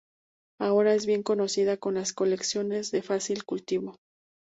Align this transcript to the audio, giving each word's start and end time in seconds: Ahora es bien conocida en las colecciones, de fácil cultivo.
Ahora 0.59 0.95
es 0.95 1.05
bien 1.05 1.21
conocida 1.21 1.77
en 1.79 1.93
las 1.93 2.11
colecciones, 2.11 2.89
de 2.89 3.03
fácil 3.03 3.43
cultivo. 3.45 3.97